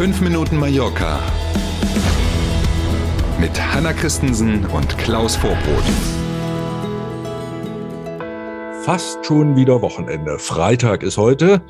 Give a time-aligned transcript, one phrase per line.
[0.00, 1.20] 5 Minuten Mallorca
[3.38, 5.84] mit Hanna Christensen und Klaus Vorbrot.
[8.82, 10.38] Fast schon wieder Wochenende.
[10.38, 11.60] Freitag ist heute.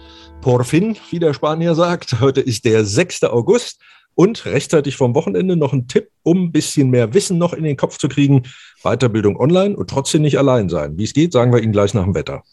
[0.43, 2.21] Por fin, wie der Spanier sagt.
[2.21, 3.25] Heute ist der 6.
[3.25, 3.80] August.
[4.14, 7.76] Und rechtzeitig vom Wochenende noch ein Tipp, um ein bisschen mehr Wissen noch in den
[7.76, 8.44] Kopf zu kriegen.
[8.85, 10.96] Weiterbildung online und trotzdem nicht allein sein.
[10.96, 12.44] Wie es geht, sagen wir Ihnen gleich nach dem Wetter.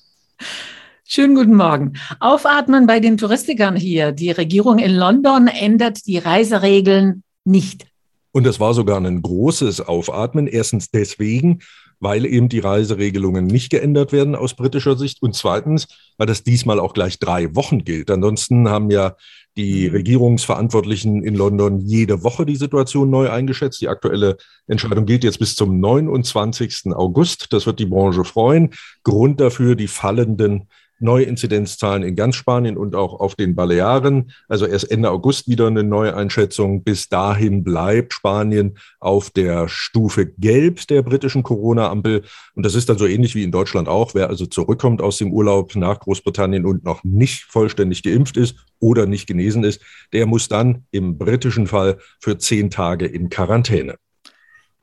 [1.10, 1.94] Schönen guten Morgen.
[2.20, 4.12] Aufatmen bei den Touristikern hier.
[4.12, 7.88] Die Regierung in London ändert die Reiseregeln nicht.
[8.34, 10.48] Und das war sogar ein großes Aufatmen.
[10.48, 11.60] Erstens deswegen,
[12.02, 15.22] weil eben die Reiseregelungen nicht geändert werden aus britischer Sicht.
[15.22, 15.88] Und zweitens,
[16.18, 18.12] weil das diesmal auch gleich drei Wochen gilt.
[18.12, 19.16] Ansonsten haben ja
[19.56, 19.96] die mhm.
[19.96, 23.80] Regierungsverantwortlichen in London jede Woche die Situation neu eingeschätzt.
[23.80, 24.36] Die aktuelle
[24.68, 26.88] Entscheidung gilt jetzt bis zum 29.
[26.88, 27.54] August.
[27.54, 28.72] Das wird die Branche freuen.
[29.04, 30.68] Grund dafür die fallenden
[31.00, 34.32] neue Inzidenzzahlen in ganz Spanien und auch auf den Balearen.
[34.48, 36.84] Also erst Ende August wieder eine neue Einschätzung.
[36.84, 42.24] Bis dahin bleibt Spanien auf der Stufe Gelb der britischen Corona-Ampel.
[42.56, 44.16] Und das ist dann so ähnlich wie in Deutschland auch.
[44.16, 49.06] Wer also zurückkommt aus dem Urlaub nach Großbritannien und noch nicht vollständig geimpft ist oder
[49.06, 49.82] nicht genesen ist,
[50.14, 53.96] der muss dann im britischen Fall für zehn Tage in Quarantäne.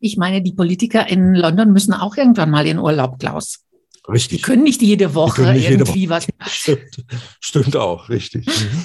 [0.01, 3.64] Ich meine, die Politiker in London müssen auch irgendwann mal in Urlaub, Klaus.
[4.09, 4.39] Richtig.
[4.39, 6.29] Die können nicht jede Woche nicht irgendwie jede Woche.
[6.39, 6.53] was.
[6.53, 7.05] Stimmt.
[7.41, 8.47] Stimmt auch, richtig.
[8.47, 8.85] Mhm.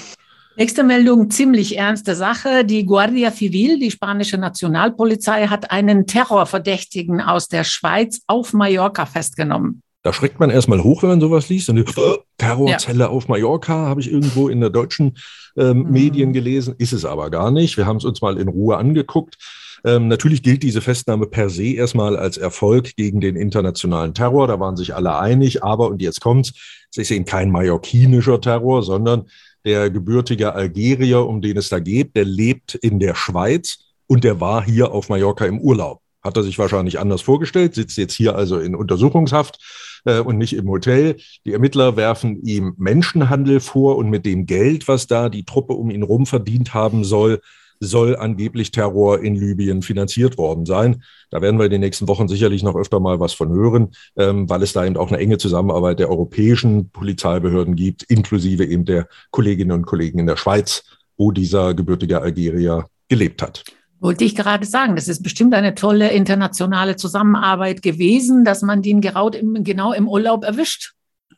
[0.55, 2.65] Nächste Meldung, ziemlich ernste Sache.
[2.65, 9.81] Die Guardia Civil, die spanische Nationalpolizei, hat einen Terrorverdächtigen aus der Schweiz auf Mallorca festgenommen.
[10.01, 11.69] Da schreckt man erstmal hoch, wenn man sowas liest.
[11.69, 13.09] Oh, Terrorzelle ja.
[13.09, 15.17] auf Mallorca habe ich irgendwo in der deutschen
[15.57, 15.91] ähm, mhm.
[15.91, 16.75] Medien gelesen.
[16.77, 17.77] Ist es aber gar nicht.
[17.77, 19.37] Wir haben es uns mal in Ruhe angeguckt.
[19.85, 24.47] Ähm, natürlich gilt diese Festnahme per se erstmal als Erfolg gegen den internationalen Terror.
[24.47, 25.63] Da waren sich alle einig.
[25.63, 26.53] Aber, und jetzt kommt's,
[26.91, 29.25] es ist eben kein mallorquinischer Terror, sondern
[29.65, 34.39] der gebürtige Algerier, um den es da geht, der lebt in der Schweiz und der
[34.39, 36.01] war hier auf Mallorca im Urlaub.
[36.21, 40.53] Hat er sich wahrscheinlich anders vorgestellt, sitzt jetzt hier also in Untersuchungshaft äh, und nicht
[40.53, 41.17] im Hotel.
[41.45, 45.89] Die Ermittler werfen ihm Menschenhandel vor und mit dem Geld, was da die Truppe um
[45.91, 47.41] ihn rum verdient haben soll,
[47.79, 51.03] soll angeblich Terror in Libyen finanziert worden sein.
[51.31, 54.49] Da werden wir in den nächsten Wochen sicherlich noch öfter mal was von hören, ähm,
[54.49, 59.07] weil es da eben auch eine enge Zusammenarbeit der europäischen Polizeibehörden gibt, inklusive eben der
[59.31, 60.83] Kolleginnen und Kollegen in der Schweiz,
[61.17, 63.63] wo dieser gebürtige Algerier gelebt hat.
[64.01, 69.01] Wollte ich gerade sagen, das ist bestimmt eine tolle internationale Zusammenarbeit gewesen, dass man den
[69.01, 70.93] genau im Urlaub erwischt.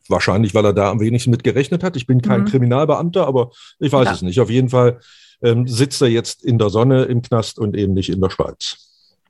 [0.07, 1.95] Wahrscheinlich, weil er da am wenigsten mit gerechnet hat.
[1.95, 2.45] Ich bin kein mhm.
[2.45, 4.13] Kriminalbeamter, aber ich weiß ja.
[4.13, 4.39] es nicht.
[4.39, 4.99] Auf jeden Fall
[5.41, 8.77] ähm, sitzt er jetzt in der Sonne im Knast und eben nicht in der Schweiz.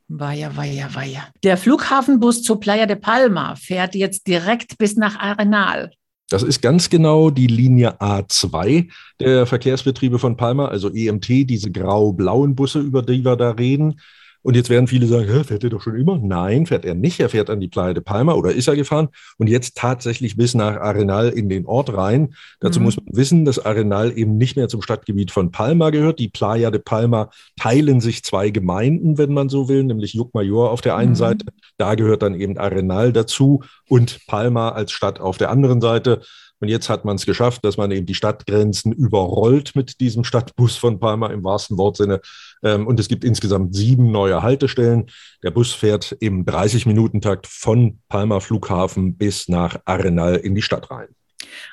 [0.07, 1.27] Weia, weia, weia.
[1.43, 5.91] Der Flughafenbus zu Playa de Palma fährt jetzt direkt bis nach Arenal.
[6.29, 8.89] Das ist ganz genau die Linie A2
[9.19, 13.99] der Verkehrsbetriebe von Palma, also EMT, diese grau-blauen Busse, über die wir da reden.
[14.43, 16.17] Und jetzt werden viele sagen, fährt er doch schon immer?
[16.17, 17.19] Nein, fährt er nicht.
[17.19, 20.53] Er fährt an die Playa de Palma oder ist er gefahren und jetzt tatsächlich bis
[20.55, 22.33] nach Arenal in den Ort rein.
[22.59, 22.85] Dazu mhm.
[22.85, 26.19] muss man wissen, dass Arenal eben nicht mehr zum Stadtgebiet von Palma gehört.
[26.19, 30.81] Die Playa de Palma teilen sich zwei Gemeinden, wenn man so will, nämlich Jucmajor auf
[30.81, 31.15] der einen mhm.
[31.15, 31.45] Seite.
[31.77, 36.21] Da gehört dann eben Arenal dazu und Palma als Stadt auf der anderen Seite.
[36.61, 40.77] Und jetzt hat man es geschafft, dass man eben die Stadtgrenzen überrollt mit diesem Stadtbus
[40.77, 42.21] von Palma im wahrsten Wortsinne.
[42.63, 45.07] Ähm, und es gibt insgesamt sieben neue Haltestellen.
[45.43, 51.09] Der Bus fährt im 30-Minuten-Takt von Palma Flughafen bis nach Arenal in die Stadt rein.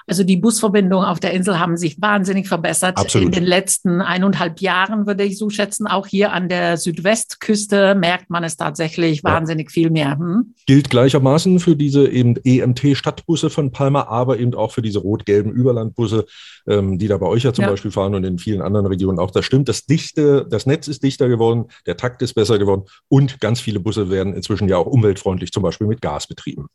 [0.06, 3.27] Also die Busverbindungen auf der Insel haben sich wahnsinnig verbessert Absolut.
[3.27, 5.87] in den letzten eineinhalb Jahren, würde ich so schätzen.
[5.87, 9.33] Auch hier an der Südwestküste merkt man es tatsächlich ja.
[9.33, 10.19] wahnsinnig viel mehr.
[10.19, 10.55] Hm?
[10.66, 16.27] Gilt gleichermaßen für diese eben EMT-Stadtbusse von Palma, aber eben auch für diese rot-gelben Überlandbusse,
[16.66, 17.71] ähm, die da bei euch ja zum ja.
[17.71, 19.31] Beispiel fahren und in vielen anderen Regionen auch.
[19.31, 19.69] Das stimmt.
[19.69, 23.81] Das dichte, das Netz ist dichter geworden, der Takt ist besser geworden und ganz viele
[23.81, 26.69] Busse werden inzwischen ja auch umweltfreundlich, zum Beispiel mit Gas betrieben.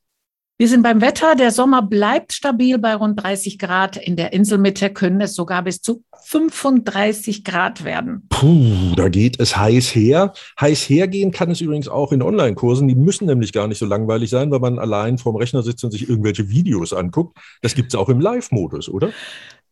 [0.59, 1.33] Wir sind beim Wetter.
[1.33, 3.97] Der Sommer bleibt stabil bei rund 30 Grad.
[3.97, 8.27] In der Inselmitte können es sogar bis zu 35 Grad werden.
[8.29, 10.31] Puh, da geht es heiß her.
[10.61, 12.87] Heiß hergehen kann es übrigens auch in Online-Kursen.
[12.87, 15.91] Die müssen nämlich gar nicht so langweilig sein, weil man allein vorm Rechner sitzt und
[15.91, 17.35] sich irgendwelche Videos anguckt.
[17.63, 19.09] Das gibt es auch im Live-Modus, oder?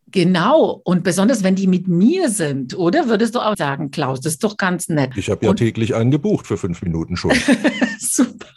[0.07, 0.81] Genau.
[0.83, 3.07] Und besonders, wenn die mit mir sind, oder?
[3.07, 5.11] Würdest du auch sagen, Klaus, das ist doch ganz nett.
[5.15, 7.33] Ich habe ja und täglich einen gebucht für fünf Minuten schon.
[7.99, 8.47] Super.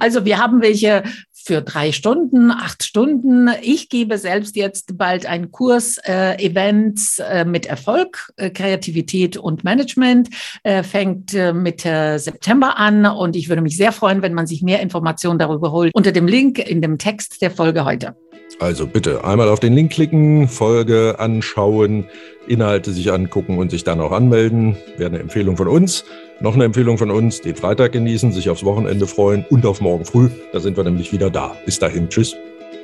[0.00, 3.48] Also wir haben welche für drei Stunden, acht Stunden.
[3.62, 9.64] Ich gebe selbst jetzt bald einen Kurs äh, Events äh, mit Erfolg, äh, Kreativität und
[9.64, 10.28] Management.
[10.62, 14.62] Äh, fängt äh, Mitte September an und ich würde mich sehr freuen, wenn man sich
[14.62, 18.16] mehr Informationen darüber holt unter dem Link in dem Text der Folge heute.
[18.60, 22.04] Also bitte einmal auf den Link klicken, Folge anschauen,
[22.46, 24.76] Inhalte sich angucken und sich dann auch anmelden.
[24.98, 26.04] Wäre eine Empfehlung von uns.
[26.40, 30.04] Noch eine Empfehlung von uns, den Freitag genießen, sich aufs Wochenende freuen und auf morgen
[30.04, 30.28] früh.
[30.52, 31.56] Da sind wir nämlich wieder da.
[31.64, 32.36] Bis dahin, tschüss.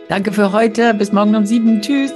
[0.08, 0.94] Danke für heute.
[0.94, 1.80] Bis morgen um sieben.
[1.82, 2.12] Tschüss.